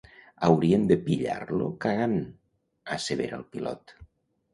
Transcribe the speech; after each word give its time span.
Hauríem 0.45 0.85
de 0.91 0.95
pillar-lo 1.09 1.67
cagant 1.85 2.15
—assevera 2.25 3.39
el 3.41 3.45
Pilot. 3.57 3.95